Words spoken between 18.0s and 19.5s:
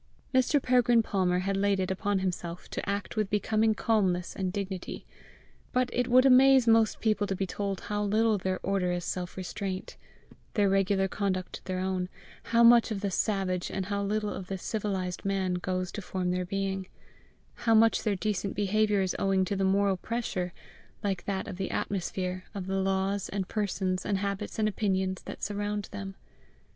their decent behaviour is owing